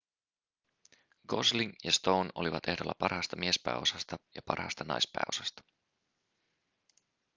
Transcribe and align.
gosling 1.27 1.73
ja 1.83 1.91
stone 1.91 2.29
olivat 2.35 2.67
ehdolla 2.67 2.91
parhaasta 2.99 3.35
miespääosasta 3.35 4.17
ja 4.35 4.41
parhaasta 4.45 4.83
naispääosasta 4.83 5.63